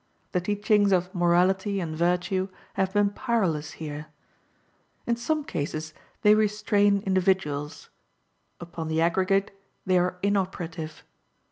The 0.31 0.41
teachings 0.41 0.91
of 0.91 1.13
morality 1.13 1.79
and 1.79 1.95
virtue 1.95 2.49
have 2.73 2.91
been 2.91 3.11
powerless 3.11 3.73
here. 3.73 4.07
In 5.05 5.15
some 5.15 5.43
cases 5.43 5.93
they 6.23 6.33
restrain 6.33 7.03
individuals; 7.05 7.91
upon 8.59 8.87
the 8.87 8.99
aggregate 8.99 9.51
they 9.85 9.99
are 9.99 10.17
inoperative. 10.23 11.03